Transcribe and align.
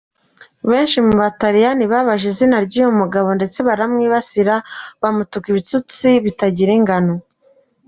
Benshi 0.69 0.97
mu 1.05 1.13
bataliyani 1.21 1.83
babajije 1.91 2.27
izina 2.33 2.57
ry’uyu 2.67 2.97
mugabo 3.01 3.27
ndetse 3.37 3.57
baramwibasira, 3.67 4.55
bamutuka 5.01 5.45
ibitutsi 5.49 6.07
bitagira 6.23 6.71
ingano. 6.79 7.13